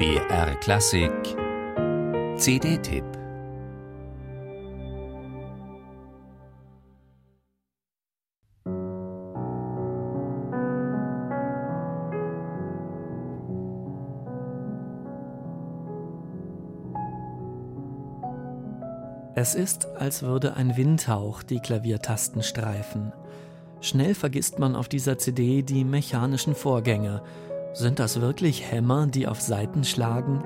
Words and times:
BR 0.00 0.54
Klassik 0.60 1.12
CD-Tipp 2.38 3.04
Es 19.34 19.54
ist, 19.54 19.86
als 19.98 20.22
würde 20.22 20.56
ein 20.56 20.78
Windhauch 20.78 21.42
die 21.42 21.60
Klaviertasten 21.60 22.42
streifen. 22.42 23.12
Schnell 23.82 24.14
vergisst 24.14 24.58
man 24.58 24.76
auf 24.76 24.88
dieser 24.88 25.18
CD 25.18 25.60
die 25.60 25.84
mechanischen 25.84 26.54
Vorgänge. 26.54 27.22
Sind 27.72 28.00
das 28.00 28.20
wirklich 28.20 28.70
Hämmer, 28.70 29.06
die 29.06 29.28
auf 29.28 29.40
Saiten 29.40 29.84
schlagen? 29.84 30.42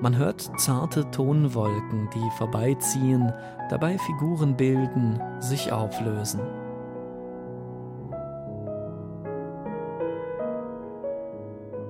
Man 0.00 0.16
hört 0.16 0.52
zarte 0.56 1.10
Tonwolken, 1.10 2.08
die 2.14 2.30
vorbeiziehen, 2.36 3.32
dabei 3.68 3.98
Figuren 3.98 4.56
bilden, 4.56 5.20
sich 5.40 5.72
auflösen. 5.72 6.40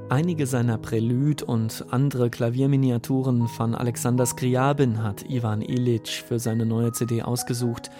Einige 0.09 0.47
seiner 0.47 0.79
Prälüd 0.79 1.43
und 1.43 1.85
andere 1.91 2.31
Klavierminiaturen 2.31 3.47
von 3.47 3.75
Alexander 3.75 4.25
Skriabin 4.25 5.03
hat 5.03 5.29
Ivan 5.29 5.61
Illich 5.61 6.23
für 6.23 6.39
seine 6.39 6.65
neue 6.65 6.93
CD 6.93 7.21
ausgesucht. 7.21 7.91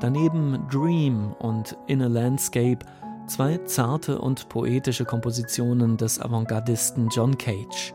Daneben 0.00 0.58
Dream 0.68 1.32
und 1.38 1.76
In 1.86 2.02
a 2.02 2.08
Landscape, 2.08 2.84
zwei 3.26 3.58
zarte 3.58 4.20
und 4.20 4.48
poetische 4.48 5.04
Kompositionen 5.04 5.96
des 5.96 6.20
Avantgardisten 6.20 7.08
John 7.08 7.38
Cage. 7.38 7.94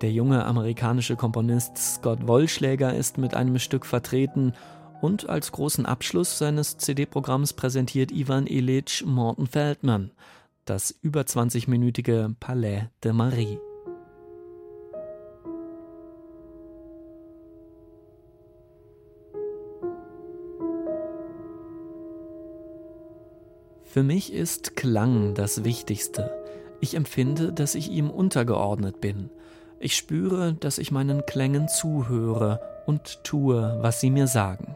Der 0.00 0.12
junge 0.12 0.44
amerikanische 0.44 1.16
Komponist 1.16 1.76
Scott 1.78 2.26
Wollschläger 2.26 2.94
ist 2.94 3.18
mit 3.18 3.34
einem 3.34 3.58
Stück 3.58 3.86
vertreten 3.86 4.52
und 5.00 5.28
als 5.28 5.52
großen 5.52 5.86
Abschluss 5.86 6.38
seines 6.38 6.78
CD-Programms 6.78 7.52
präsentiert 7.52 8.10
Ivan 8.12 8.46
Illich 8.46 9.04
Morton 9.06 9.46
Feldman, 9.46 10.10
das 10.64 10.90
über 11.02 11.22
20-minütige 11.22 12.34
Palais 12.40 12.84
de 13.02 13.12
Marie. 13.12 13.58
Für 23.94 24.02
mich 24.02 24.32
ist 24.32 24.74
Klang 24.74 25.34
das 25.34 25.62
Wichtigste. 25.62 26.28
Ich 26.80 26.96
empfinde, 26.96 27.52
dass 27.52 27.76
ich 27.76 27.92
ihm 27.92 28.10
untergeordnet 28.10 29.00
bin. 29.00 29.30
Ich 29.78 29.94
spüre, 29.96 30.52
dass 30.52 30.78
ich 30.78 30.90
meinen 30.90 31.24
Klängen 31.26 31.68
zuhöre 31.68 32.58
und 32.86 33.22
tue, 33.22 33.78
was 33.82 34.00
sie 34.00 34.10
mir 34.10 34.26
sagen. 34.26 34.74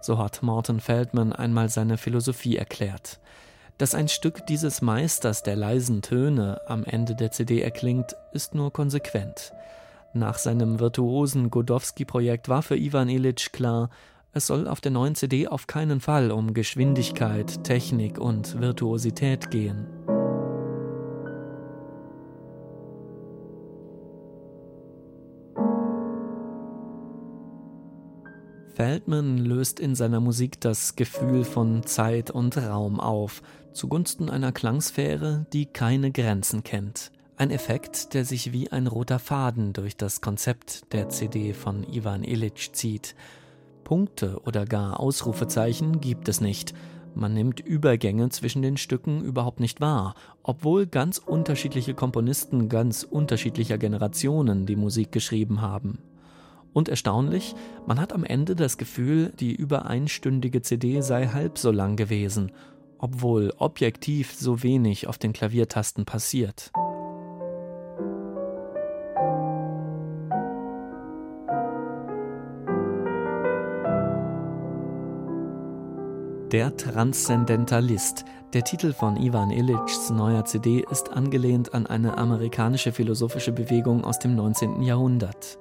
So 0.00 0.16
hat 0.16 0.42
Morton 0.42 0.80
Feldman 0.80 1.34
einmal 1.34 1.68
seine 1.68 1.98
Philosophie 1.98 2.56
erklärt. 2.56 3.20
Dass 3.76 3.94
ein 3.94 4.08
Stück 4.08 4.46
dieses 4.46 4.80
Meisters 4.80 5.42
der 5.42 5.56
leisen 5.56 6.00
Töne 6.00 6.62
am 6.66 6.84
Ende 6.84 7.14
der 7.14 7.30
CD 7.30 7.60
erklingt, 7.60 8.16
ist 8.32 8.54
nur 8.54 8.72
konsequent. 8.72 9.52
Nach 10.14 10.38
seinem 10.38 10.80
virtuosen 10.80 11.50
Godowski-Projekt 11.50 12.48
war 12.48 12.62
für 12.62 12.78
Ivan 12.78 13.10
Illich 13.10 13.52
klar, 13.52 13.90
es 14.32 14.46
soll 14.46 14.68
auf 14.68 14.80
der 14.80 14.92
neuen 14.92 15.14
CD 15.14 15.48
auf 15.48 15.66
keinen 15.66 16.00
Fall 16.00 16.30
um 16.30 16.54
Geschwindigkeit, 16.54 17.64
Technik 17.64 18.18
und 18.18 18.60
Virtuosität 18.60 19.50
gehen. 19.50 19.86
Feldman 28.78 29.38
löst 29.38 29.80
in 29.80 29.96
seiner 29.96 30.20
Musik 30.20 30.60
das 30.60 30.94
Gefühl 30.94 31.42
von 31.42 31.82
Zeit 31.82 32.30
und 32.30 32.56
Raum 32.56 33.00
auf, 33.00 33.42
zugunsten 33.72 34.30
einer 34.30 34.52
Klangsphäre, 34.52 35.46
die 35.52 35.66
keine 35.66 36.12
Grenzen 36.12 36.62
kennt. 36.62 37.10
Ein 37.36 37.50
Effekt, 37.50 38.14
der 38.14 38.24
sich 38.24 38.52
wie 38.52 38.70
ein 38.70 38.86
roter 38.86 39.18
Faden 39.18 39.72
durch 39.72 39.96
das 39.96 40.20
Konzept 40.20 40.92
der 40.92 41.08
CD 41.08 41.54
von 41.54 41.82
Ivan 41.92 42.22
Illich 42.22 42.72
zieht. 42.72 43.16
Punkte 43.88 44.38
oder 44.44 44.66
gar 44.66 45.00
Ausrufezeichen 45.00 46.02
gibt 46.02 46.28
es 46.28 46.42
nicht. 46.42 46.74
Man 47.14 47.32
nimmt 47.32 47.58
Übergänge 47.60 48.28
zwischen 48.28 48.60
den 48.60 48.76
Stücken 48.76 49.22
überhaupt 49.22 49.60
nicht 49.60 49.80
wahr, 49.80 50.14
obwohl 50.42 50.84
ganz 50.84 51.16
unterschiedliche 51.16 51.94
Komponisten 51.94 52.68
ganz 52.68 53.02
unterschiedlicher 53.02 53.78
Generationen 53.78 54.66
die 54.66 54.76
Musik 54.76 55.10
geschrieben 55.10 55.62
haben. 55.62 56.00
Und 56.74 56.90
erstaunlich, 56.90 57.54
man 57.86 57.98
hat 57.98 58.12
am 58.12 58.24
Ende 58.24 58.54
das 58.54 58.76
Gefühl, 58.76 59.32
die 59.40 59.54
über 59.54 59.86
einstündige 59.86 60.60
CD 60.60 61.00
sei 61.00 61.28
halb 61.28 61.56
so 61.56 61.70
lang 61.70 61.96
gewesen, 61.96 62.52
obwohl 62.98 63.54
objektiv 63.56 64.34
so 64.34 64.62
wenig 64.62 65.06
auf 65.06 65.16
den 65.16 65.32
Klaviertasten 65.32 66.04
passiert. 66.04 66.72
Der 76.52 76.74
Transzendentalist. 76.74 78.24
Der 78.54 78.64
Titel 78.64 78.94
von 78.94 79.18
Ivan 79.18 79.50
Illichs 79.50 80.08
neuer 80.08 80.46
CD 80.46 80.82
ist 80.90 81.12
angelehnt 81.12 81.74
an 81.74 81.86
eine 81.86 82.16
amerikanische 82.16 82.90
philosophische 82.90 83.52
Bewegung 83.52 84.02
aus 84.02 84.18
dem 84.18 84.34
19. 84.34 84.80
Jahrhundert. 84.80 85.58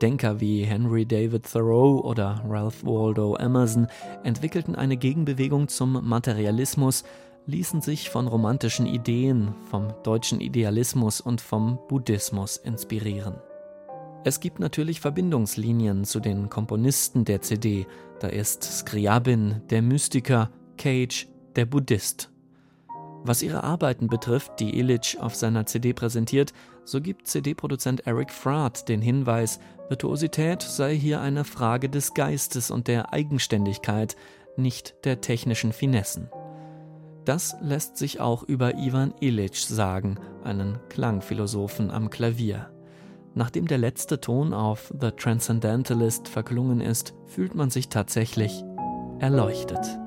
Denker 0.00 0.40
wie 0.40 0.62
Henry 0.62 1.04
David 1.04 1.50
Thoreau 1.50 2.00
oder 2.00 2.44
Ralph 2.48 2.84
Waldo 2.84 3.34
Emerson 3.34 3.88
entwickelten 4.22 4.76
eine 4.76 4.96
Gegenbewegung 4.96 5.66
zum 5.66 6.08
Materialismus, 6.08 7.02
ließen 7.46 7.80
sich 7.80 8.08
von 8.08 8.28
romantischen 8.28 8.86
Ideen, 8.86 9.52
vom 9.68 9.88
deutschen 10.04 10.40
Idealismus 10.40 11.20
und 11.20 11.40
vom 11.40 11.80
Buddhismus 11.88 12.56
inspirieren. 12.56 13.34
Es 14.26 14.40
gibt 14.40 14.58
natürlich 14.58 15.00
Verbindungslinien 15.00 16.04
zu 16.04 16.18
den 16.18 16.48
Komponisten 16.48 17.26
der 17.26 17.42
CD, 17.42 17.86
da 18.20 18.28
ist 18.28 18.62
Skriabin 18.62 19.60
der 19.68 19.82
Mystiker, 19.82 20.50
Cage 20.78 21.28
der 21.56 21.66
Buddhist. 21.66 22.30
Was 23.22 23.42
ihre 23.42 23.64
Arbeiten 23.64 24.06
betrifft, 24.06 24.60
die 24.60 24.78
Illich 24.78 25.18
auf 25.20 25.34
seiner 25.34 25.66
CD 25.66 25.92
präsentiert, 25.92 26.54
so 26.84 27.02
gibt 27.02 27.26
CD-Produzent 27.26 28.06
Eric 28.06 28.30
Frath 28.30 28.88
den 28.88 29.02
Hinweis, 29.02 29.60
Virtuosität 29.90 30.62
sei 30.62 30.96
hier 30.96 31.20
eine 31.20 31.44
Frage 31.44 31.90
des 31.90 32.14
Geistes 32.14 32.70
und 32.70 32.88
der 32.88 33.12
Eigenständigkeit, 33.12 34.16
nicht 34.56 34.94
der 35.04 35.20
technischen 35.20 35.74
Finessen. 35.74 36.30
Das 37.26 37.56
lässt 37.60 37.98
sich 37.98 38.20
auch 38.20 38.42
über 38.42 38.74
Ivan 38.74 39.12
Illich 39.20 39.66
sagen, 39.66 40.18
einen 40.44 40.78
Klangphilosophen 40.88 41.90
am 41.90 42.08
Klavier. 42.08 42.73
Nachdem 43.34 43.66
der 43.66 43.78
letzte 43.78 44.20
Ton 44.20 44.54
auf 44.54 44.92
The 45.00 45.10
Transcendentalist 45.10 46.28
verklungen 46.28 46.80
ist, 46.80 47.14
fühlt 47.26 47.54
man 47.54 47.70
sich 47.70 47.88
tatsächlich 47.88 48.62
erleuchtet. 49.18 50.03